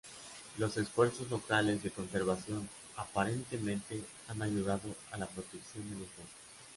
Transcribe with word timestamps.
Los 0.57 0.77
esfuerzos 0.77 1.29
locales 1.29 1.83
de 1.83 1.91
conservación 1.91 2.67
aparentemente 2.97 4.03
han 4.29 4.41
ayudado 4.41 4.95
a 5.11 5.17
la 5.19 5.27
protección 5.27 5.87
de 5.91 5.91
los 5.91 6.07
bosques. 6.07 6.35